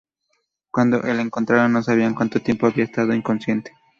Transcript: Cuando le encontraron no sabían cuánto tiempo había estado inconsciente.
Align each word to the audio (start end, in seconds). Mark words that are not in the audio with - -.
Cuando 0.71 0.99
le 1.03 1.21
encontraron 1.21 1.73
no 1.73 1.83
sabían 1.83 2.15
cuánto 2.15 2.39
tiempo 2.39 2.65
había 2.65 2.85
estado 2.85 3.13
inconsciente. 3.13 3.71